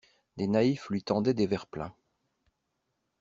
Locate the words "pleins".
1.67-1.93